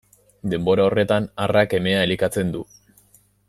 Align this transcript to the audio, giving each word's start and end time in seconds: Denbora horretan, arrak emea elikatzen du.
Denbora 0.53 0.87
horretan, 0.87 1.29
arrak 1.45 1.77
emea 1.81 2.01
elikatzen 2.09 2.51
du. 2.57 2.67